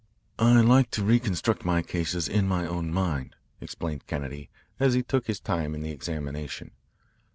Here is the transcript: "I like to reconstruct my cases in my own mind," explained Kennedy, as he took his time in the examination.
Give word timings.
"I 0.39 0.61
like 0.61 0.89
to 0.97 1.03
reconstruct 1.03 1.63
my 1.63 1.83
cases 1.83 2.27
in 2.27 2.47
my 2.47 2.65
own 2.65 2.91
mind," 2.91 3.35
explained 3.59 4.07
Kennedy, 4.07 4.49
as 4.79 4.95
he 4.95 5.03
took 5.03 5.27
his 5.27 5.39
time 5.39 5.75
in 5.75 5.83
the 5.83 5.91
examination. 5.91 6.71